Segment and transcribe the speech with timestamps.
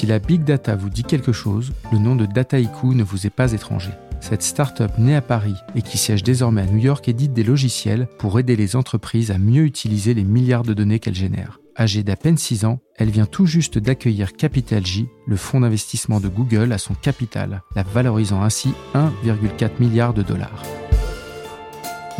[0.00, 3.36] Si la big data vous dit quelque chose, le nom de Dataiku ne vous est
[3.36, 3.90] pas étranger.
[4.22, 8.08] Cette start-up née à Paris et qui siège désormais à New York édite des logiciels
[8.18, 11.60] pour aider les entreprises à mieux utiliser les milliards de données qu'elles génèrent.
[11.78, 16.18] Âgée d'à peine 6 ans, elle vient tout juste d'accueillir Capital J, le fonds d'investissement
[16.18, 20.62] de Google, à son capital, la valorisant ainsi 1,4 milliard de dollars.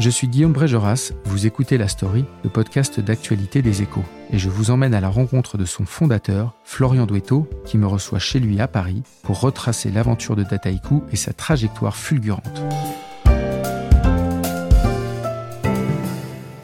[0.00, 4.48] Je suis Guillaume Brégeras, vous écoutez La Story, le podcast d'actualité des échos, et je
[4.48, 8.62] vous emmène à la rencontre de son fondateur, Florian Douetto, qui me reçoit chez lui
[8.62, 12.62] à Paris pour retracer l'aventure de Dataiku et sa trajectoire fulgurante.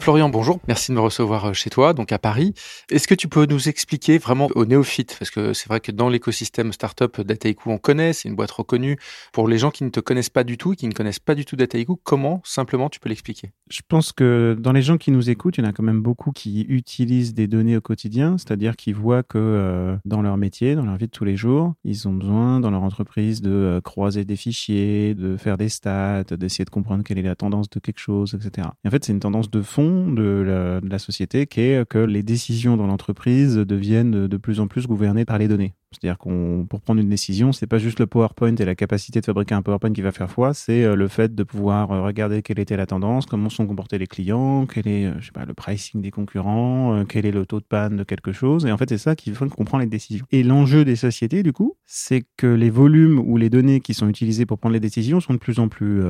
[0.07, 0.61] Florian, bonjour.
[0.69, 2.53] Merci de me recevoir euh, chez toi, donc à Paris.
[2.89, 6.07] Est-ce que tu peux nous expliquer vraiment aux néophytes, parce que c'est vrai que dans
[6.07, 8.97] l'écosystème startup Dataiku, on connaît, c'est une boîte reconnue.
[9.33, 11.43] Pour les gens qui ne te connaissent pas du tout, qui ne connaissent pas du
[11.43, 13.51] tout Dataiku, comment simplement tu peux l'expliquer?
[13.69, 16.01] Je pense que dans les gens qui nous écoutent, il y en a quand même
[16.01, 20.75] beaucoup qui utilisent des données au quotidien, c'est-à-dire qui voient que euh, dans leur métier,
[20.75, 23.81] dans leur vie de tous les jours, ils ont besoin dans leur entreprise de euh,
[23.81, 27.81] croiser des fichiers, de faire des stats, d'essayer de comprendre quelle est la tendance de
[27.81, 28.69] quelque chose, etc.
[28.85, 32.23] Et en fait, c'est une tendance de fond de la, société qui est que les
[32.23, 35.73] décisions dans l'entreprise deviennent de plus en plus gouvernées par les données.
[35.91, 39.25] C'est-à-dire qu'on, pour prendre une décision, c'est pas juste le PowerPoint et la capacité de
[39.25, 42.41] fabriquer un PowerPoint qui va faire foi, c'est euh, le fait de pouvoir euh, regarder
[42.41, 46.11] quelle était la tendance, comment sont comportés les clients, quel est, euh, le pricing des
[46.11, 48.65] concurrents, quel est le taux de panne de quelque chose.
[48.65, 50.25] Et en fait, c'est ça qui fait qu'on prend les décisions.
[50.31, 54.09] Et l'enjeu des sociétés, du coup, c'est que les volumes ou les données qui sont
[54.09, 56.01] utilisées pour prendre les décisions sont de plus en plus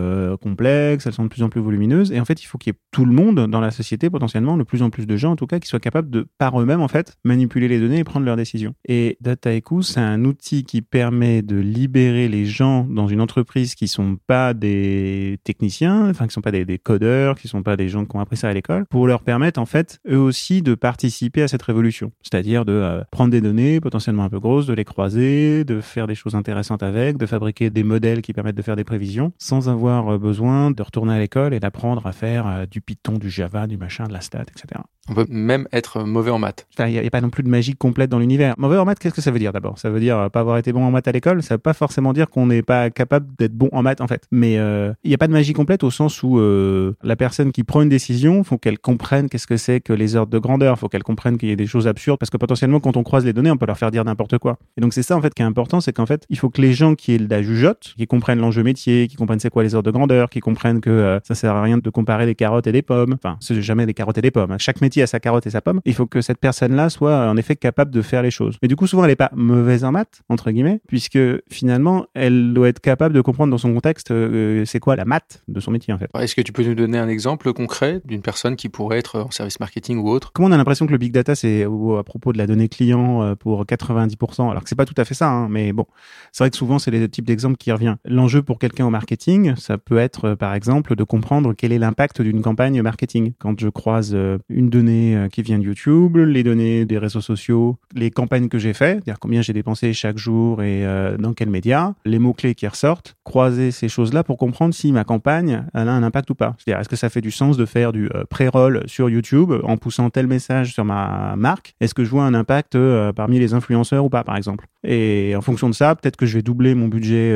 [0.41, 2.11] complexes, elles sont de plus en plus volumineuses.
[2.11, 4.57] Et en fait, il faut qu'il y ait tout le monde dans la société, potentiellement,
[4.57, 6.81] de plus en plus de gens, en tout cas, qui soient capables de, par eux-mêmes,
[6.81, 8.73] en fait, manipuler les données et prendre leurs décisions.
[8.87, 9.51] Et Data
[9.81, 14.53] c'est un outil qui permet de libérer les gens dans une entreprise qui sont pas
[14.53, 18.19] des techniciens, enfin qui sont pas des, codeurs, qui sont pas des gens qui ont
[18.19, 21.63] appris ça à l'école, pour leur permettre en fait eux aussi de participer à cette
[21.63, 22.11] révolution.
[22.21, 26.07] C'est-à-dire de euh, prendre des données potentiellement un peu grosses, de les croiser, de faire
[26.07, 29.69] des choses intéressantes avec, de fabriquer des modèles qui permettent de faire des prévisions, sans
[29.69, 33.29] avoir euh, besoin de retourner à l'école et d'apprendre à faire euh, du Python, du
[33.29, 34.81] Java, du machin, de la stat, etc.
[35.09, 36.67] On peut même être mauvais en maths.
[36.79, 38.55] Il n'y a, pas non plus de magie complète dans l'univers.
[38.57, 39.79] Mauvais en maths, qu'est-ce que ça veut dire d'abord?
[39.79, 41.41] Ça veut dire euh, pas avoir été bon en maths à l'école?
[41.41, 44.27] Ça veut pas forcément dire qu'on n'est pas capable d'être bon en maths en fait.
[44.31, 47.51] Mais euh, il n'y a pas de magie complète au sens où euh, la personne
[47.51, 50.77] qui prend une décision, faut qu'elle comprenne qu'est-ce que c'est que les ordres de grandeur.
[50.77, 53.23] Faut qu'elle comprenne qu'il y a des choses absurdes parce que potentiellement quand on croise
[53.23, 54.57] les données, on peut leur faire dire n'importe quoi.
[54.77, 56.61] Et donc c'est ça en fait qui est important, c'est qu'en fait il faut que
[56.61, 59.73] les gens qui aient la jugeote, qui comprennent l'enjeu métier, qui comprennent c'est quoi les
[59.73, 62.71] ordres de grandeur, qui comprennent que ça sert à rien de comparer des carottes et
[62.71, 63.13] des pommes.
[63.13, 64.51] Enfin, c'est jamais des carottes et des pommes.
[64.51, 64.57] Hein.
[64.59, 67.37] Chaque métier a sa carotte et sa pomme il faut que cette personne-là soit en
[67.37, 68.57] effet capable de faire les choses.
[68.61, 71.19] Mais du coup, souvent, elle n'est pas mauvaise en maths, entre guillemets, puisque
[71.49, 75.43] finalement, elle doit être capable de comprendre dans son contexte euh, c'est quoi la maths
[75.47, 76.09] de son métier, en fait.
[76.19, 79.31] Est-ce que tu peux nous donner un exemple concret d'une personne qui pourrait être en
[79.31, 80.31] service marketing ou autre?
[80.33, 83.23] Comment on a l'impression que le big data, c'est à propos de la donnée client
[83.23, 85.85] euh, pour 90%, alors que c'est pas tout à fait ça, hein, mais bon,
[86.31, 87.97] c'est vrai que souvent, c'est les types d'exemples qui reviennent.
[88.05, 91.79] L'enjeu pour quelqu'un au marketing, ça peut être, euh, par exemple, de comprendre quel est
[91.79, 93.33] l'impact d'une campagne marketing.
[93.39, 94.17] Quand je croise
[94.49, 94.86] une donnée
[95.31, 99.19] qui vient de YouTube, les données des réseaux sociaux, les campagnes que j'ai fait, c'est-à-dire
[99.19, 103.71] combien j'ai dépensé chaque jour et euh, dans quels médias, les mots-clés qui ressortent, croiser
[103.71, 106.55] ces choses-là pour comprendre si ma campagne a un impact ou pas.
[106.57, 109.77] C'est-à-dire, est-ce que ça fait du sens de faire du euh, pré-roll sur YouTube en
[109.77, 111.75] poussant tel message sur ma marque?
[111.79, 114.65] Est-ce que je vois un impact euh, parmi les influenceurs ou pas, par exemple?
[114.83, 117.35] Et en fonction de ça, peut-être que je vais doubler mon budget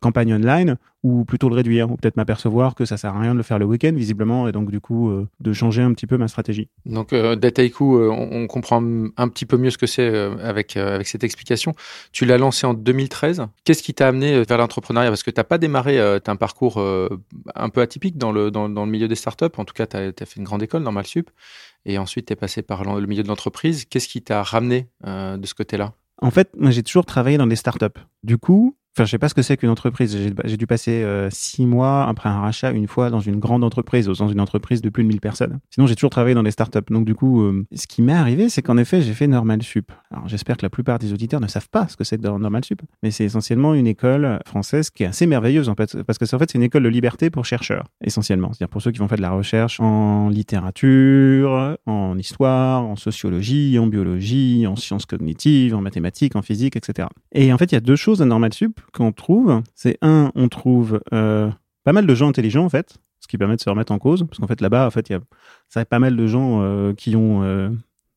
[0.00, 3.36] campagne online ou plutôt le réduire, ou peut-être m'apercevoir que ça sert à rien de
[3.36, 6.16] le faire le week-end, visiblement, et donc du coup, euh, de changer un petit peu
[6.16, 6.68] ma stratégie.
[6.84, 8.82] Donc, euh, Dataiku, euh, on, comprend
[9.16, 10.08] un petit peu mieux ce que c'est
[10.42, 11.74] avec, avec cette explication.
[12.10, 13.46] Tu l'as lancé en 2013.
[13.62, 15.10] Qu'est-ce qui t'a amené vers l'entrepreneuriat?
[15.10, 18.50] Parce que tu n'as pas démarré, tu as un parcours un peu atypique dans le,
[18.50, 19.44] dans, dans le milieu des startups.
[19.56, 21.30] En tout cas, tu as, fait une grande école, Normal Sup,
[21.84, 23.84] et ensuite tu es passé par le milieu de l'entreprise.
[23.84, 25.92] Qu'est-ce qui t'a ramené de ce côté-là?
[26.22, 28.00] En fait, moi, j'ai toujours travaillé dans des startups.
[28.22, 30.16] Du coup, Enfin, je sais pas ce que c'est qu'une entreprise.
[30.46, 34.06] J'ai dû passer euh, six mois après un rachat une fois dans une grande entreprise,
[34.06, 35.58] dans une entreprise de plus de 1000 personnes.
[35.68, 36.78] Sinon, j'ai toujours travaillé dans des startups.
[36.88, 39.92] Donc, du coup, euh, ce qui m'est arrivé, c'est qu'en effet, j'ai fait Normal Sup.
[40.10, 42.80] Alors, j'espère que la plupart des auditeurs ne savent pas ce que c'est Normal Sup.
[43.02, 46.02] Mais c'est essentiellement une école française qui est assez merveilleuse, en fait.
[46.04, 48.54] Parce que, en fait, c'est une école de liberté pour chercheurs, essentiellement.
[48.54, 53.78] C'est-à-dire pour ceux qui vont faire de la recherche en littérature, en histoire, en sociologie,
[53.78, 57.08] en biologie, en sciences cognitives, en mathématiques, en physique, etc.
[57.32, 60.32] Et en fait, il y a deux choses à Normal Sup qu'on trouve, c'est un,
[60.34, 61.50] on trouve euh,
[61.84, 64.24] pas mal de gens intelligents en fait, ce qui permet de se remettre en cause,
[64.26, 67.16] parce qu'en fait là-bas, en fait, il y a pas mal de gens euh, qui
[67.16, 67.70] ont euh,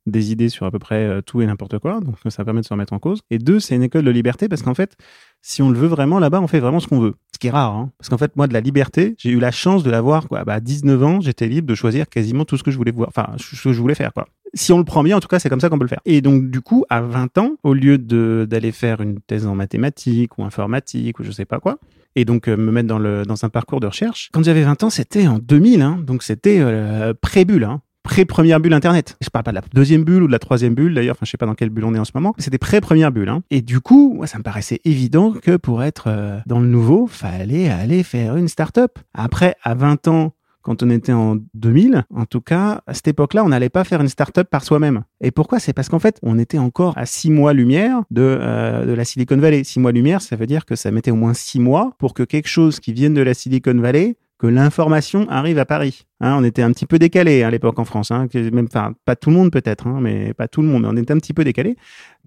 [0.10, 2.74] des idées sur à peu près tout et n'importe quoi, donc ça permet de se
[2.74, 3.22] remettre en cause.
[3.30, 4.96] Et deux, c'est une école de liberté, parce qu'en fait,
[5.42, 7.14] si on le veut vraiment là-bas, on fait vraiment ce qu'on veut.
[7.34, 7.92] Ce qui est rare, hein.
[7.98, 10.44] parce qu'en fait, moi, de la liberté, j'ai eu la chance de l'avoir, quoi.
[10.44, 13.10] Bah, à 19 ans, j'étais libre de choisir quasiment tout ce que je voulais voir,
[13.10, 15.40] enfin, ce que je voulais faire, quoi si on le prend bien, en tout cas,
[15.40, 16.02] c'est comme ça qu'on peut le faire.
[16.06, 19.56] Et donc, du coup, à 20 ans, au lieu de d'aller faire une thèse en
[19.56, 21.78] mathématiques ou informatique ou je sais pas quoi,
[22.16, 24.84] et donc euh, me mettre dans, le, dans un parcours de recherche, quand j'avais 20
[24.84, 29.18] ans, c'était en 2000, hein, donc c'était euh, pré-bulle, hein, pré-première bulle Internet.
[29.22, 31.30] Je parle pas de la deuxième bulle ou de la troisième bulle, d'ailleurs, enfin, je
[31.30, 33.30] sais pas dans quelle bulle on est en ce moment, c'était pré-première bulle.
[33.30, 33.44] Hein.
[33.52, 37.70] Et du coup, ça me paraissait évident que pour être euh, dans le nouveau, fallait
[37.70, 38.98] aller faire une start-up.
[39.14, 40.34] Après, à 20 ans,
[40.64, 44.02] quand on était en 2000, en tout cas, à cette époque-là, on n'allait pas faire
[44.02, 45.04] une start-up par soi-même.
[45.22, 45.60] Et pourquoi?
[45.60, 49.06] C'est parce qu'en fait, on était encore à six mois lumière de, euh, de la
[49.06, 49.64] Silicon Valley.
[49.64, 52.24] Six mois lumière, ça veut dire que ça mettait au moins six mois pour que
[52.24, 56.06] quelque chose qui vienne de la Silicon Valley que l'information arrive à Paris.
[56.22, 59.30] Hein, on était un petit peu décalé à l'époque en France, hein, même pas tout
[59.30, 61.44] le monde peut-être, hein, mais pas tout le monde, mais on était un petit peu
[61.44, 61.76] décalé.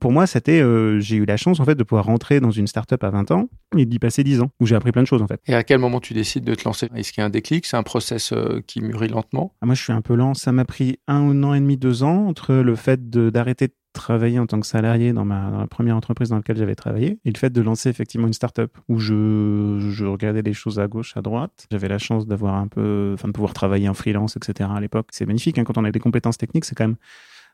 [0.02, 2.66] Pour moi, c'était, euh, j'ai eu la chance en fait de pouvoir rentrer dans une
[2.66, 5.22] start-up à 20 ans et d'y passer 10 ans, où j'ai appris plein de choses
[5.22, 5.40] en fait.
[5.46, 6.88] Et à quel moment tu décides de te lancer?
[6.96, 7.64] Est-ce qu'il y a un déclic?
[7.66, 9.54] C'est un process euh, qui mûrit lentement?
[9.62, 10.34] Ah, Moi, je suis un peu lent.
[10.34, 14.40] Ça m'a pris un an et demi, deux ans entre le fait d'arrêter de travailler
[14.40, 17.30] en tant que salarié dans, ma, dans la première entreprise dans laquelle j'avais travaillé et
[17.30, 21.16] le fait de lancer effectivement une start-up où je, je regardais les choses à gauche,
[21.16, 21.68] à droite.
[21.70, 24.68] J'avais la chance d'avoir un peu, enfin de pouvoir travailler en freelance, etc.
[24.74, 25.10] à l'époque.
[25.12, 26.96] C'est magnifique hein, quand on a des compétences techniques, c'est quand même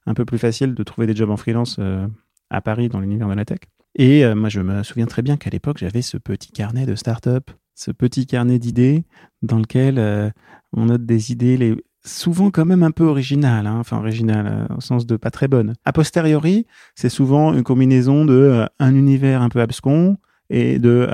[0.06, 2.06] un peu plus facile de trouver des jobs en freelance euh,
[2.50, 3.61] à Paris dans l'univers de la tech.
[3.95, 6.95] Et euh, moi, je me souviens très bien qu'à l'époque, j'avais ce petit carnet de
[6.95, 9.05] start-up, ce petit carnet d'idées
[9.43, 10.31] dans lequel euh,
[10.73, 14.81] on note des idées souvent quand même un peu original, hein, enfin original euh, au
[14.81, 15.75] sens de pas très bonne.
[15.85, 20.17] A posteriori, c'est souvent une combinaison de un univers un peu abscon
[20.49, 21.09] et de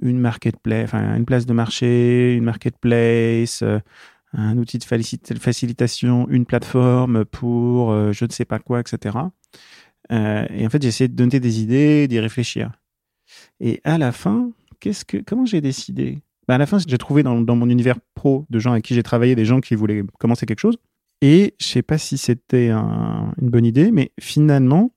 [0.00, 3.64] une marketplace, enfin une place de marché, une marketplace,
[4.32, 4.84] un outil de
[5.38, 9.18] facilitation, une plateforme pour je ne sais pas quoi, etc.
[10.10, 12.72] et en fait, j'ai essayé de donner des idées, d'y réfléchir.
[13.60, 14.50] Et à la fin,
[14.80, 16.22] qu'est-ce que, comment j'ai décidé?
[16.48, 19.02] Bah, à la fin, j'ai trouvé dans, mon univers pro de gens avec qui j'ai
[19.02, 20.76] travaillé des gens qui voulaient commencer quelque chose.
[21.22, 24.92] Et je sais pas si c'était une bonne idée, mais finalement,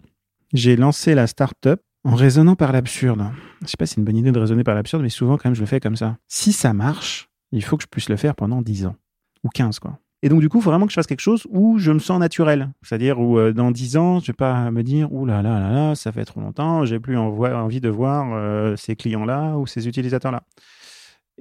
[0.53, 3.23] j'ai lancé la startup en raisonnant par l'absurde.
[3.61, 5.45] Je sais pas si c'est une bonne idée de raisonner par l'absurde, mais souvent, quand
[5.45, 6.17] même, je le fais comme ça.
[6.27, 8.95] Si ça marche, il faut que je puisse le faire pendant 10 ans.
[9.43, 9.97] Ou 15, quoi.
[10.21, 11.99] Et donc, du coup, il faut vraiment que je fasse quelque chose où je me
[11.99, 12.71] sens naturel.
[12.81, 15.71] C'est-à-dire où, euh, dans 10 ans, je vais pas me dire, ouh là là là
[15.71, 19.87] là, ça fait trop longtemps, j'ai plus envie de voir euh, ces clients-là ou ces
[19.87, 20.43] utilisateurs-là.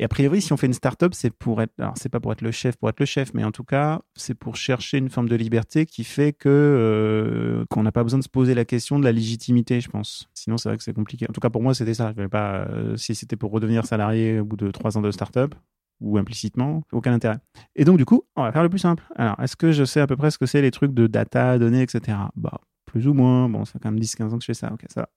[0.00, 2.30] Et a priori, si on fait une start-up, c'est pour être, alors c'est pas pour
[2.30, 5.08] être le chef, pour être le chef, mais en tout cas, c'est pour chercher une
[5.08, 8.64] forme de liberté qui fait que euh, qu'on n'a pas besoin de se poser la
[8.64, 10.28] question de la légitimité, je pense.
[10.34, 11.26] Sinon, c'est vrai que c'est compliqué.
[11.28, 12.12] En tout cas, pour moi, c'était ça.
[12.16, 15.56] Je vais pas, si c'était pour redevenir salarié au bout de trois ans de start-up
[16.00, 17.38] ou implicitement, aucun intérêt.
[17.76, 19.04] Et donc, du coup, on va faire le plus simple.
[19.16, 21.58] Alors, est-ce que je sais à peu près ce que c'est les trucs de data,
[21.58, 22.16] données, etc.
[22.36, 23.48] Bah, plus ou moins.
[23.48, 24.72] Bon, ça fait quand même 10-15 ans que je fais ça.
[24.72, 25.08] Ok, ça.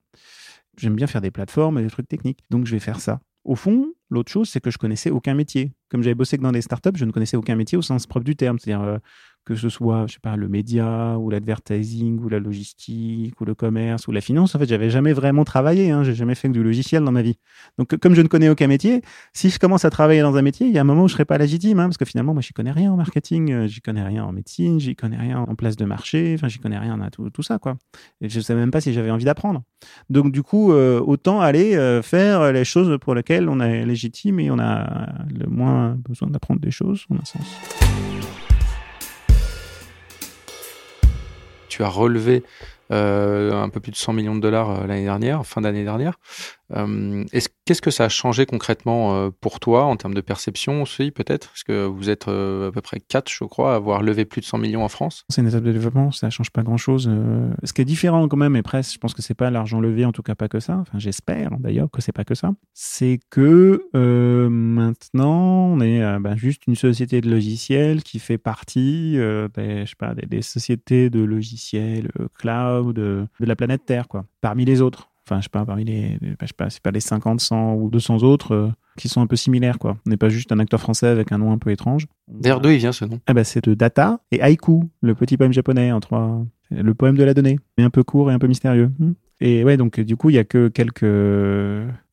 [0.77, 2.43] J'aime bien faire des plateformes et des trucs techniques.
[2.49, 3.19] Donc, je vais faire ça.
[3.43, 5.71] Au fond, l'autre chose, c'est que je connaissais aucun métier.
[5.89, 8.25] Comme j'avais bossé que dans des startups, je ne connaissais aucun métier au sens propre
[8.25, 8.59] du terme.
[8.59, 8.97] C'est-à-dire, euh,
[9.43, 13.55] que ce soit, je sais pas, le média ou l'advertising ou la logistique ou le
[13.55, 14.53] commerce ou la finance.
[14.53, 15.89] En fait, j'avais jamais vraiment travaillé.
[15.89, 17.37] Hein, j'ai jamais fait que du logiciel dans ma vie.
[17.79, 19.01] Donc, comme je ne connais aucun métier,
[19.33, 21.13] si je commence à travailler dans un métier, il y a un moment où je
[21.13, 23.81] serai pas légitime, hein, parce que finalement, moi, j'y connais rien en marketing, euh, j'y
[23.81, 27.01] connais rien en médecine, j'y connais rien en place de marché, enfin, j'y connais rien
[27.01, 27.77] à tout, ça, quoi.
[28.21, 29.63] Et je sais même pas si j'avais envie d'apprendre.
[30.11, 31.71] Donc, du coup, euh, autant aller
[32.03, 33.85] faire les choses pour lesquelles on est
[34.39, 37.57] et on a le moins besoin d'apprendre des choses, en un sens.
[41.71, 42.43] tu as relevé
[42.91, 46.17] un peu plus de 100 millions de dollars euh, l'année dernière, fin d'année dernière.
[46.75, 47.23] Euh,
[47.65, 51.49] qu'est-ce que ça a changé concrètement euh, pour toi en termes de perception aussi peut-être?
[51.49, 54.41] Parce que vous êtes euh, à peu près 4, je crois, à avoir levé plus
[54.41, 55.25] de 100 millions en France.
[55.29, 57.09] C'est une étape de développement, ça change pas grand-chose.
[57.63, 60.05] Ce qui est différent quand même, et presque, je pense que c'est pas l'argent levé,
[60.05, 60.77] en tout cas pas que ça.
[60.77, 62.51] Enfin, j'espère d'ailleurs que c'est pas que ça.
[62.73, 63.87] C'est que
[64.47, 69.17] maintenant, on est bah, juste une société de logiciels qui fait partie
[69.55, 74.81] des sociétés de logiciels cloud toi ou de, de la planète Terre, quoi, parmi les
[74.81, 75.09] autres.
[75.27, 77.89] Enfin, je sais pas, parmi les, je sais pas, c'est pas les 50, 100 ou
[77.89, 79.97] 200 autres euh, qui sont un peu similaires, quoi.
[80.05, 82.07] On n'est pas juste un acteur français avec un nom un peu étrange.
[82.27, 83.19] D'ailleurs, d'où il vient ce nom?
[83.27, 87.15] Ah bah, c'est de Data et Haiku, le petit poème japonais en trois, le poème
[87.15, 88.91] de la donnée, mais un peu court et un peu mystérieux.
[88.99, 89.13] Hmm.
[89.43, 91.03] Et ouais, donc du coup, il y a que quelques,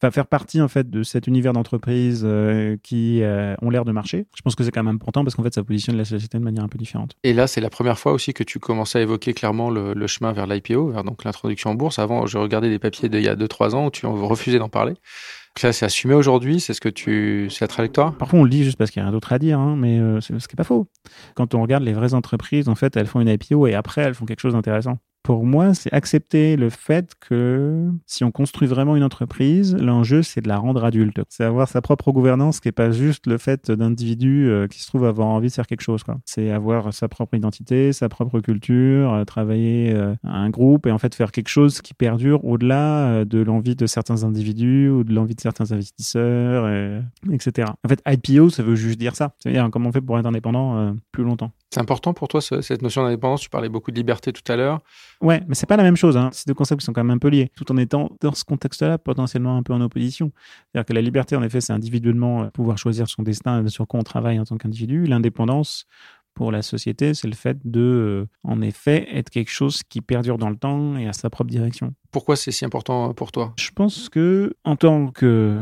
[0.00, 3.92] enfin, faire partie en fait de cet univers d'entreprise euh, qui euh, ont l'air de
[3.92, 4.26] marcher.
[4.34, 6.42] Je pense que c'est quand même important parce qu'en fait, ça positionne la société de
[6.42, 7.12] manière un peu différente.
[7.24, 10.06] Et là, c'est la première fois aussi que tu commençais à évoquer clairement le, le
[10.06, 11.98] chemin vers l'IPO, vers donc l'introduction en bourse.
[11.98, 14.92] Avant, je regardais des papiers d'il y a 2-3 ans où tu refusais d'en parler.
[14.92, 18.14] Donc là, c'est assumé aujourd'hui, c'est ce que tu, c'est la trajectoire?
[18.14, 19.98] Parfois, on le dit juste parce qu'il y a rien d'autre à dire, hein, mais
[19.98, 20.86] euh, c'est ce qui est pas faux.
[21.34, 24.14] Quand on regarde les vraies entreprises, en fait, elles font une IPO et après, elles
[24.14, 28.96] font quelque chose d'intéressant pour moi, c'est accepter le fait que si on construit vraiment
[28.96, 31.20] une entreprise, l'enjeu, c'est de la rendre adulte.
[31.28, 34.86] C'est avoir sa propre gouvernance qui n'est pas juste le fait d'individus euh, qui se
[34.86, 36.02] trouvent avoir envie de faire quelque chose.
[36.24, 40.92] C'est avoir sa propre identité, sa propre culture, euh, travailler à euh, un groupe et
[40.92, 45.12] en fait faire quelque chose qui perdure au-delà de l'envie de certains individus ou de
[45.12, 47.68] l'envie de certains investisseurs, etc.
[47.84, 49.34] En fait, IPO, ça veut juste dire ça.
[49.40, 51.52] C'est-à-dire comment on fait pour être indépendant plus longtemps.
[51.70, 53.42] C'est important pour toi, cette notion d'indépendance?
[53.42, 54.80] Tu parlais beaucoup de liberté tout à l'heure.
[55.20, 56.16] Ouais, mais c'est pas la même chose.
[56.16, 56.30] Hein.
[56.32, 58.44] C'est deux concepts qui sont quand même un peu liés, tout en étant dans ce
[58.44, 60.30] contexte-là potentiellement un peu en opposition.
[60.72, 63.98] C'est-à-dire que la liberté, en effet, c'est individuellement euh, pouvoir choisir son destin sur quoi
[63.98, 65.06] on travaille en tant qu'individu.
[65.06, 65.86] L'indépendance,
[66.34, 70.38] pour la société, c'est le fait de, euh, en effet, être quelque chose qui perdure
[70.38, 71.94] dans le temps et à sa propre direction.
[72.12, 73.54] Pourquoi c'est si important pour toi?
[73.58, 75.60] Je pense que, en tant que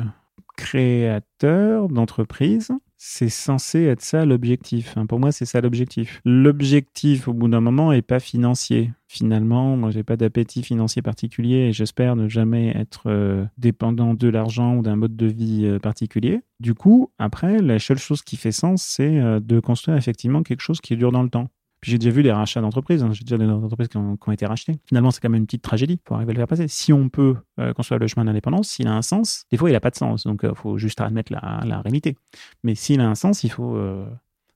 [0.57, 4.97] créateur d'entreprise, c'est censé être ça l'objectif.
[5.09, 6.21] Pour moi, c'est ça l'objectif.
[6.25, 8.91] L'objectif, au bout d'un moment, est pas financier.
[9.07, 14.29] Finalement, moi, j'ai pas d'appétit financier particulier et j'espère ne jamais être euh, dépendant de
[14.29, 16.41] l'argent ou d'un mode de vie euh, particulier.
[16.59, 20.63] Du coup, après, la seule chose qui fait sens, c'est euh, de construire effectivement quelque
[20.63, 21.49] chose qui dure dans le temps
[21.87, 23.11] j'ai déjà vu des rachats d'entreprises, hein.
[23.13, 24.75] j'ai déjà des entreprises qui ont, été rachetées.
[24.87, 26.67] Finalement, c'est quand même une petite tragédie pour arriver à le faire passer.
[26.69, 29.73] Si on peut euh, construire le chemin d'indépendance, s'il a un sens, des fois, il
[29.73, 30.25] n'a pas de sens.
[30.25, 32.17] Donc, il euh, faut juste admettre la, réalité.
[32.65, 34.05] Mais s'il a un sens, il faut euh,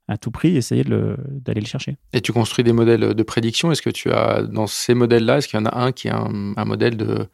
[0.08, 1.96] à tout prix essayer d'aller le, chercher.
[2.12, 3.70] Et tu construis des modèles de prédiction.
[3.70, 6.12] Est-ce que tu as, dans ces modèles-là, est-ce qu'il y en a un qui est
[6.12, 7.28] un, modèle de.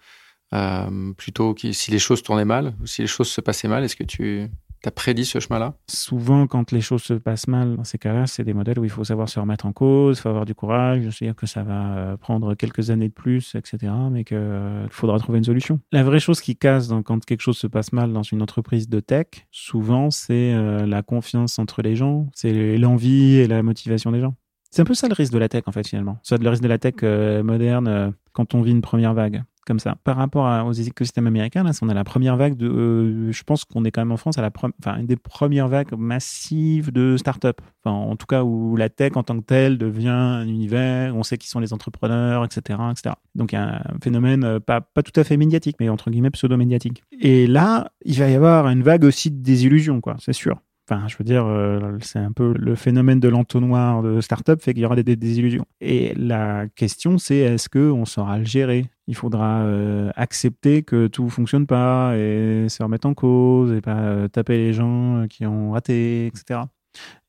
[1.16, 4.04] plutôt si les choses tournaient mal, ou si les choses se passaient mal, est-ce que
[4.04, 4.50] tu
[4.90, 5.74] tu prédit ce chemin-là?
[5.88, 8.90] Souvent, quand les choses se passent mal, dans ces cas-là, c'est des modèles où il
[8.90, 11.62] faut savoir se remettre en cause, il faut avoir du courage, je sais que ça
[11.62, 15.80] va euh, prendre quelques années de plus, etc., mais qu'il euh, faudra trouver une solution.
[15.92, 19.00] La vraie chose qui casse quand quelque chose se passe mal dans une entreprise de
[19.00, 24.20] tech, souvent, c'est euh, la confiance entre les gens, c'est l'envie et la motivation des
[24.20, 24.34] gens.
[24.70, 26.18] C'est un peu ça le risque de la tech, en fait, finalement.
[26.22, 27.02] C'est le risque de la tech
[27.42, 29.96] moderne quand on vit une première vague comme ça.
[30.04, 32.68] Par rapport aux écosystèmes américains, là, on a la première vague de.
[32.68, 35.68] Euh, je pense qu'on est quand même en France à la enfin, une des premières
[35.68, 37.61] vagues massives de start-up.
[37.85, 41.23] Enfin, en tout cas, où la tech en tant que telle devient un univers, on
[41.23, 42.78] sait qui sont les entrepreneurs, etc.
[42.90, 43.14] etc.
[43.35, 47.02] Donc, un phénomène euh, pas, tout à fait médiatique, mais entre guillemets pseudo-médiatique.
[47.20, 50.61] Et là, il va y avoir une vague aussi de désillusion, quoi, c'est sûr.
[50.88, 54.73] Enfin, je veux dire, euh, c'est un peu le phénomène de l'entonnoir de start-up fait
[54.73, 55.64] qu'il y aura des, désillusions.
[55.80, 58.87] Et la question, c'est est-ce qu'on saura le gérer?
[59.08, 63.98] Il faudra euh, accepter que tout fonctionne pas et se remettre en cause et pas
[63.98, 66.60] euh, taper les gens qui ont raté, etc.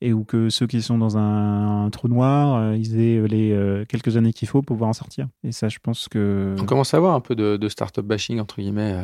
[0.02, 4.32] Et ou que ceux qui sont dans un, trou noir, ils aient les quelques années
[4.32, 5.28] qu'il faut pour pouvoir en sortir.
[5.44, 6.56] Et ça, je pense que.
[6.58, 8.96] On commence à avoir un peu de, de start-up bashing, entre guillemets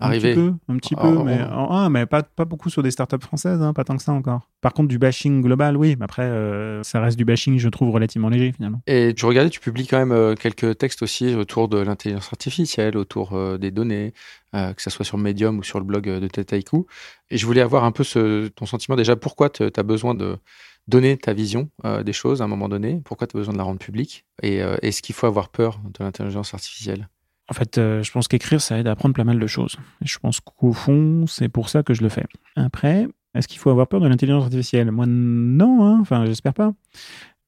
[0.00, 3.20] un petit peu, un petit peu, mais, ah, mais pas, pas beaucoup sur des startups
[3.20, 4.50] françaises, hein, pas tant que ça encore.
[4.60, 7.90] Par contre, du bashing global, oui, mais après, euh, ça reste du bashing, je trouve,
[7.90, 8.80] relativement léger finalement.
[8.86, 12.96] Et tu regardais, tu publies quand même euh, quelques textes aussi autour de l'intelligence artificielle,
[12.96, 14.12] autour euh, des données,
[14.52, 16.86] que ce soit sur Medium ou sur le blog de Tetaiku.
[17.30, 20.36] Et je voulais avoir un peu ce, ton sentiment déjà, pourquoi tu as besoin de
[20.86, 21.70] donner ta vision
[22.04, 24.58] des choses à un moment donné, pourquoi tu as besoin de la rendre publique, et
[24.82, 27.08] est-ce qu'il faut avoir peur de l'intelligence artificielle?
[27.50, 29.76] En fait, euh, je pense qu'écrire, ça aide à apprendre plein mal de choses.
[30.00, 32.24] Je pense qu'au fond, c'est pour ça que je le fais.
[32.56, 34.90] Après, est-ce qu'il faut avoir peur de l'intelligence artificielle?
[34.90, 35.84] Moi, non.
[35.84, 35.98] Hein.
[36.00, 36.72] Enfin, j'espère pas.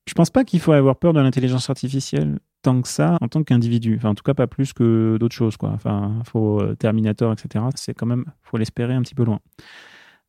[0.07, 3.43] Je pense pas qu'il faut avoir peur de l'intelligence artificielle tant que ça en tant
[3.43, 3.97] qu'individu.
[3.97, 5.57] Enfin, en tout cas, pas plus que d'autres choses.
[5.57, 5.71] Quoi.
[5.71, 7.65] Enfin, faut euh, Terminator, etc.
[7.75, 9.41] C'est quand même, faut l'espérer un petit peu loin.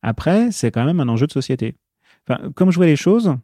[0.02, 1.76] Après, c'est quand même un enjeu de société.
[2.28, 3.36] Enfin, comme je vois les choses,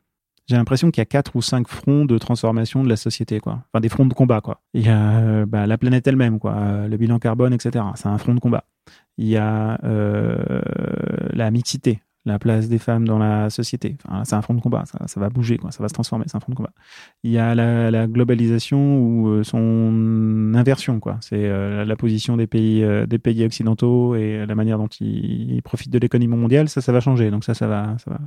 [0.47, 3.63] j'ai l'impression qu'il y a quatre ou cinq fronts de transformation de la société, quoi.
[3.71, 4.61] Enfin, des fronts de combat, quoi.
[4.73, 7.85] Il y a euh, bah, la planète elle-même, quoi, euh, le bilan carbone, etc.
[7.95, 8.65] C'est un front de combat.
[9.17, 10.61] Il y a euh,
[11.31, 13.95] la mixité, la place des femmes dans la société.
[14.05, 15.71] Enfin, c'est un front de combat, ça, va bouger, quoi.
[15.71, 16.73] ça va se transformer, c'est un front de combat.
[17.23, 21.19] Il y a la, la globalisation ou son inversion, quoi.
[21.21, 21.47] C'est
[21.85, 25.99] la position des pays, des pays occidentaux et la manière dont ils, ils profitent de
[25.99, 27.29] l'économie mondiale, ça, ça va changer.
[27.31, 28.19] Donc ça, ça va, ça va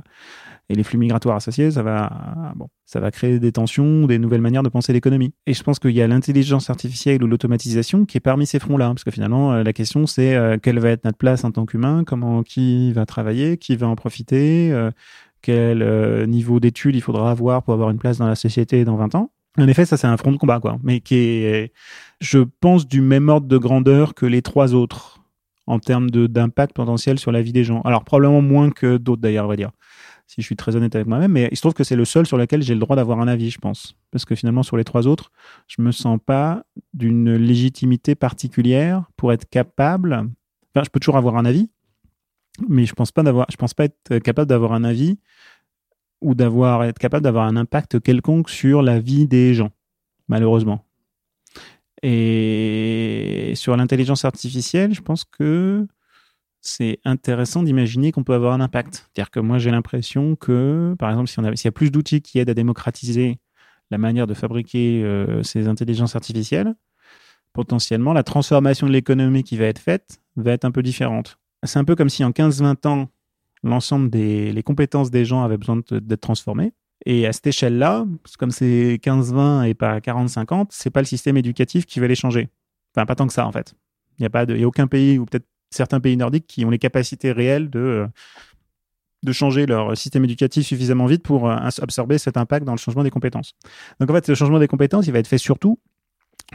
[0.69, 4.41] Et les flux migratoires associés, ça va, bon, ça va créer des tensions, des nouvelles
[4.41, 5.33] manières de penser l'économie.
[5.45, 8.87] Et je pense qu'il y a l'intelligence artificielle ou l'automatisation qui est parmi ces fronts-là,
[8.89, 11.65] parce que finalement, euh, la question c'est euh, quelle va être notre place en tant
[11.65, 14.91] qu'humain, comment, qui va travailler, qui va en profiter, euh,
[15.41, 19.15] quel niveau d'études il faudra avoir pour avoir une place dans la société dans 20
[19.15, 19.31] ans.
[19.57, 21.71] En effet, ça c'est un front de combat, quoi, mais qui est,
[22.19, 25.21] je pense, du même ordre de grandeur que les trois autres
[25.65, 27.81] en termes d'impact potentiel sur la vie des gens.
[27.81, 29.71] Alors probablement moins que d'autres d'ailleurs, on va dire
[30.27, 31.31] si je suis très honnête avec moi-même.
[31.31, 33.27] Mais il se trouve que c'est le seul sur lequel j'ai le droit d'avoir un
[33.27, 33.95] avis, je pense.
[34.11, 35.31] Parce que finalement, sur les trois autres,
[35.67, 40.29] je me sens pas d'une légitimité particulière pour être capable.
[40.75, 41.69] Enfin, je peux toujours avoir un avis,
[42.67, 45.17] mais je pense pense pas être capable d'avoir un avis
[46.21, 49.71] ou d'avoir être capable d'avoir un impact quelconque sur la vie des gens,
[50.27, 50.83] malheureusement.
[52.03, 55.87] Et sur l'intelligence artificielle, je pense que
[56.61, 59.09] c'est intéressant d'imaginer qu'on peut avoir un impact.
[59.13, 62.49] C'est-à-dire que moi, j'ai l'impression que, par exemple, s'il y a plus d'outils qui aident
[62.49, 63.39] à démocratiser
[63.91, 66.75] la manière de fabriquer euh, ces intelligences artificielles,
[67.53, 71.37] potentiellement, la transformation de l'économie qui va être faite va être un peu différente.
[71.63, 73.09] C'est un peu comme si en 15-20 ans,
[73.63, 76.73] l'ensemble des les compétences des gens avaient besoin d'être transformées.
[77.05, 78.05] Et à cette échelle-là,
[78.37, 82.49] comme c'est 15-20 et pas 40-50, c'est pas le système éducatif qui va les changer.
[82.93, 83.75] Enfin, pas tant que ça, en fait.
[84.19, 87.69] Il n'y a, aucun pays, ou peut-être certains pays nordiques qui ont les capacités réelles
[87.69, 88.07] de, euh,
[89.23, 93.03] de changer leur système éducatif suffisamment vite pour euh, absorber cet impact dans le changement
[93.03, 93.53] des compétences.
[93.99, 95.79] Donc en fait, le changement des compétences, il va être fait surtout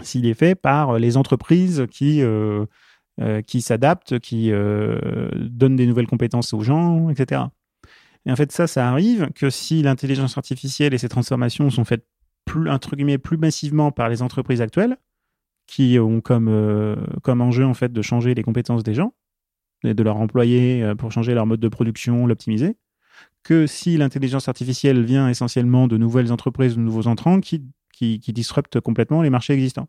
[0.02, 2.64] s'il est fait par les entreprises qui, euh,
[3.47, 7.42] qui s'adaptent, qui donnent des nouvelles compétences aux gens, etc.
[8.25, 12.07] Et en fait, ça, ça arrive que si l'intelligence artificielle et ses transformations sont faites
[12.47, 14.97] plus, entre guillemets, plus massivement par les entreprises actuelles,
[15.73, 19.14] qui ont comme, euh, comme enjeu en fait de changer les compétences des gens
[19.85, 22.76] et de leur employer euh, pour changer leur mode de production, l'optimiser,
[23.43, 28.81] que si l'intelligence artificielle vient essentiellement de nouvelles entreprises, de nouveaux entrants qui, qui, disruptent
[28.81, 29.88] complètement les marchés existants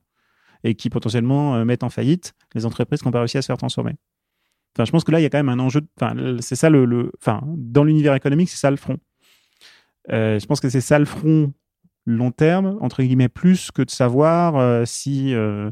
[0.64, 3.48] et qui potentiellement euh, mettent en faillite les entreprises qui n'ont pas réussi à se
[3.48, 3.96] faire transformer.
[4.78, 5.82] Enfin, je pense que là, il y a quand même un enjeu.
[6.00, 9.00] Enfin, c'est ça le, le, Enfin, dans l'univers économique, c'est ça le front.
[10.08, 11.52] je pense que c'est ça le front
[12.06, 15.72] long terme, entre guillemets, plus que de savoir euh, si euh,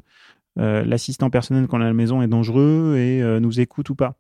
[0.59, 4.15] euh, l'assistant personnel qu'on a à la maison est dangereux et nous écoute ou pas.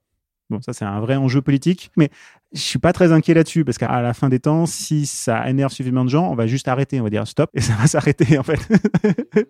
[0.51, 1.91] Bon, ça, c'est un vrai enjeu politique.
[1.95, 2.09] Mais
[2.53, 5.71] je suis pas très inquiet là-dessus parce qu'à la fin des temps, si ça énerve
[5.71, 6.99] suffisamment de gens, on va juste arrêter.
[6.99, 8.59] On va dire stop et ça va s'arrêter, en fait.
[9.35, 9.45] Il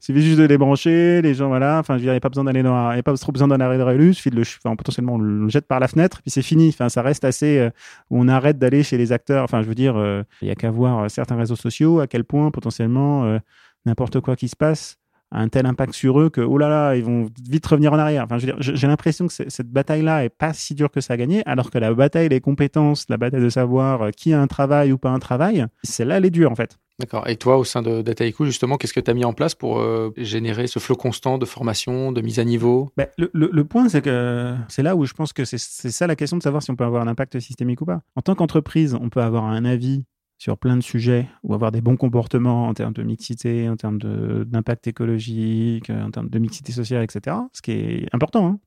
[0.00, 1.22] suffit juste de les brancher.
[1.22, 1.78] Les gens, voilà.
[1.78, 3.30] Enfin, je veux dire, il n'y a pas besoin d'aller dans, il a pas trop
[3.30, 4.16] besoin d'un arrêt de relus.
[4.26, 6.68] le, enfin, potentiellement, on le jette par la fenêtre puis c'est fini.
[6.68, 7.70] Enfin, ça reste assez, euh,
[8.10, 9.44] on arrête d'aller chez les acteurs.
[9.44, 12.24] Enfin, je veux dire, euh, il y a qu'à voir certains réseaux sociaux, à quel
[12.24, 13.38] point potentiellement, euh,
[13.86, 14.96] n'importe quoi qui se passe,
[15.34, 18.24] un tel impact sur eux que, oh là là, ils vont vite revenir en arrière.
[18.24, 21.70] Enfin, j'ai l'impression que cette bataille-là est pas si dure que ça à gagner, alors
[21.70, 24.98] que la bataille des compétences, la bataille de savoir euh, qui a un travail ou
[24.98, 26.78] pas un travail, celle-là, elle est dure, en fait.
[27.00, 27.28] D'accord.
[27.28, 29.80] Et toi, au sein de Dataiku, justement, qu'est-ce que tu as mis en place pour
[29.80, 32.90] euh, générer ce flot constant de formation, de mise à niveau?
[32.96, 36.14] Ben, le, le, point, c'est que c'est là où je pense que c'est ça la
[36.14, 38.02] question de savoir si on peut avoir un impact systémique ou pas.
[38.14, 40.04] En tant qu'entreprise, on peut avoir un avis
[40.38, 43.98] sur plein de sujets ou avoir des bons comportements en termes de mixité, en termes
[43.98, 47.36] d'impact écologique, en termes de mixité sociale, etc.
[47.52, 48.46] Ce qui est important.
[48.46, 48.58] Hein.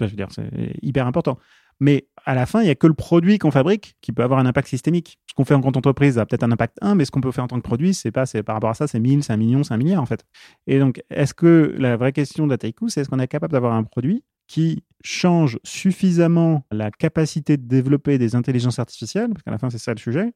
[0.00, 0.48] je veux dire, c'est
[0.82, 1.38] hyper important.
[1.78, 4.40] Mais à la fin, il n'y a que le produit qu'on fabrique qui peut avoir
[4.40, 5.18] un impact systémique.
[5.28, 7.32] Ce qu'on fait en compte entreprise a peut-être un impact 1, mais ce qu'on peut
[7.32, 9.36] faire en tant que produit, c'est pas, par rapport à ça, c'est 1000, c'est un
[9.36, 10.24] million, c'est un milliard en fait.
[10.66, 13.82] Et donc, est-ce que la vraie question d'Ataiku, c'est est-ce qu'on est capable d'avoir un
[13.82, 19.70] produit qui change suffisamment la capacité de développer des intelligences artificielles, parce qu'à la fin,
[19.70, 20.32] c'est ça le sujet,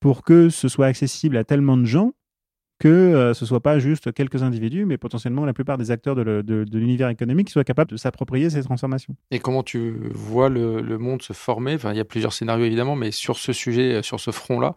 [0.00, 2.12] pour que ce soit accessible à tellement de gens
[2.80, 6.16] que euh, ce ne soit pas juste quelques individus, mais potentiellement la plupart des acteurs
[6.16, 9.14] de, l'univers économique qui soient capables de s'approprier ces transformations.
[9.30, 11.74] Et comment tu vois le, monde se former?
[11.74, 14.74] Enfin, Il y a plusieurs scénarios évidemment, mais sur ce sujet, euh, sur ce front-là,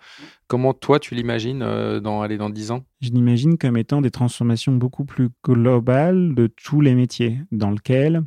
[0.47, 2.83] comment toi tu l'imagines euh, dans, aller dans 10 ans?
[2.99, 8.23] Je l'imagine comme étant des transformations beaucoup plus globales de tous les métiers, dans lesquels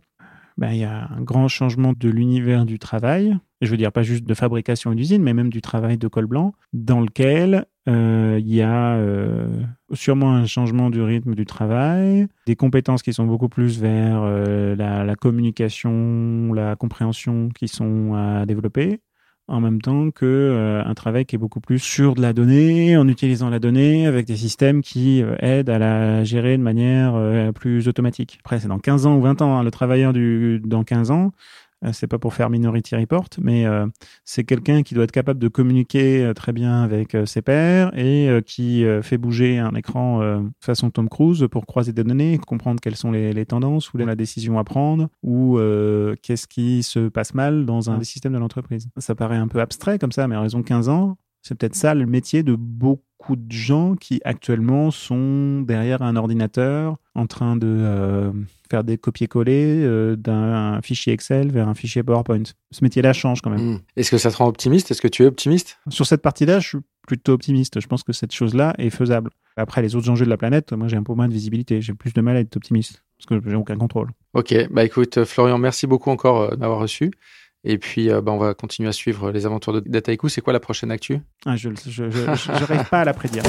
[0.56, 4.02] ben, il y a un grand changement de l'univers du travail, je veux dire pas
[4.02, 8.52] juste de fabrication d'usine, mais même du travail de col blanc, dans lequel euh, il
[8.52, 9.48] y a euh,
[9.92, 14.74] sûrement un changement du rythme du travail, des compétences qui sont beaucoup plus vers euh,
[14.74, 19.00] la, la, communication, la compréhension qui sont à développer,
[19.48, 22.96] en même temps que euh, un travail qui est beaucoup plus sur de la donnée,
[22.96, 27.14] en utilisant la donnée avec des systèmes qui euh, aident à la gérer de manière
[27.14, 28.38] euh, plus automatique.
[28.40, 31.32] Après, c'est dans 15 ans ou 20 ans, hein, le travailleur du dans 15 ans,
[31.92, 33.86] c'est pas pour faire Minority Report, mais euh,
[34.24, 38.28] c'est quelqu'un qui doit être capable de communiquer euh, très bien avec ses pairs et
[38.44, 40.20] qui fait bouger un écran
[40.60, 44.58] façon Tom Cruise pour croiser des données, comprendre quelles sont les, tendances ou la décision
[44.58, 45.58] à prendre ou
[46.22, 48.88] qu'est-ce qui se passe mal dans un des systèmes de l'entreprise.
[48.98, 51.76] Ça paraît un peu abstrait comme ça, mais à raison de 15 ans, c'est peut-être
[51.76, 57.56] ça le métier de beaucoup de gens qui actuellement sont derrière un ordinateur en train
[57.56, 58.32] de
[58.68, 62.42] faire des copier-coller euh, d'un fichier Excel vers un fichier PowerPoint.
[62.72, 63.74] Ce métier-là change quand même.
[63.74, 63.78] Hmm.
[63.96, 64.90] Est-ce que ça te rend optimiste?
[64.90, 65.78] Est-ce que tu es optimiste?
[65.88, 67.80] Sur cette partie-là, je suis plutôt optimiste.
[67.80, 69.30] Je pense que cette chose-là est faisable.
[69.56, 71.80] Après, les autres enjeux de la planète, moi, j'ai un peu moins de visibilité.
[71.80, 74.10] J'ai plus de mal à être optimiste parce que j'ai aucun contrôle.
[74.34, 77.10] Ok, bah écoute, Florian, merci beaucoup encore euh, d'avoir reçu.
[77.68, 80.28] Et puis, euh, bah, on va continuer à suivre les aventures de Dataiku.
[80.28, 81.18] C'est quoi la prochaine actu?
[81.44, 83.42] Ah, Je n'arrive pas à la prédire.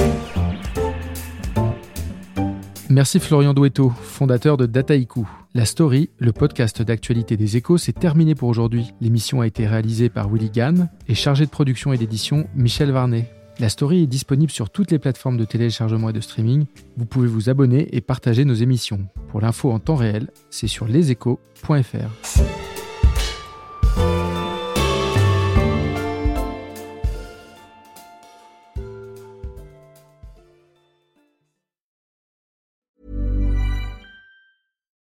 [2.90, 5.28] Merci Florian Douetto, fondateur de Dataiku.
[5.54, 8.92] La story, le podcast d'actualité des échos, c'est terminé pour aujourd'hui.
[9.00, 13.30] L'émission a été réalisée par Willy Gann et chargé de production et d'édition Michel Varnet.
[13.60, 16.64] La story est disponible sur toutes les plateformes de téléchargement et de streaming.
[16.96, 19.06] Vous pouvez vous abonner et partager nos émissions.
[19.28, 22.77] Pour l'info en temps réel, c'est sur leséchos.fr.